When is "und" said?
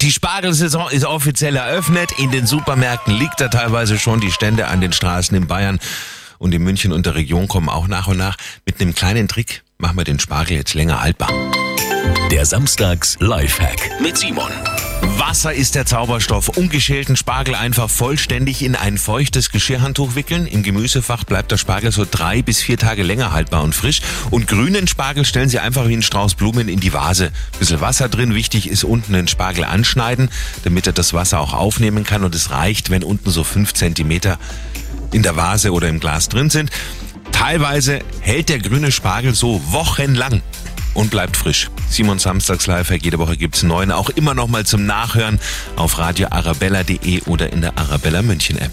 6.38-6.54, 6.92-7.04, 8.06-8.16, 23.64-23.74, 24.30-24.46, 32.22-32.36, 40.98-41.12